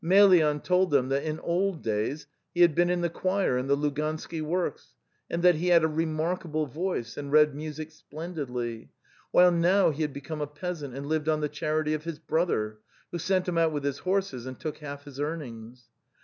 Emelyan 0.03 0.59
told 0.59 0.89
them 0.89 1.09
that 1.09 1.21
in 1.21 1.39
old 1.41 1.83
days 1.83 2.25
he 2.55 2.61
had 2.61 2.73
been 2.73 2.89
in 2.89 3.01
the 3.01 3.09
choir 3.11 3.55
in 3.59 3.67
the 3.67 3.75
Lugansky 3.77 4.41
works, 4.41 4.95
and 5.29 5.43
that 5.43 5.53
he 5.53 5.67
had 5.67 5.83
a 5.83 5.87
remarkable 5.87 6.65
voice 6.65 7.17
and 7.17 7.31
read 7.31 7.53
music 7.53 7.91
splendidly, 7.91 8.89
while 9.29 9.51
now 9.51 9.91
he 9.91 10.01
had 10.01 10.11
become 10.11 10.41
a 10.41 10.47
peasant 10.47 10.95
and 10.95 11.05
lived 11.05 11.29
on 11.29 11.39
the 11.41 11.47
charity 11.49 11.93
of 11.93 12.03
his 12.05 12.17
brother, 12.17 12.79
who 13.11 13.19
sent 13.19 13.47
him 13.47 13.59
out 13.59 13.71
with 13.71 13.83
his 13.83 13.99
horses 13.99 14.47
and 14.47 14.59
took 14.59 14.79
half 14.79 15.03
his 15.03 15.19
earnings. 15.19 15.89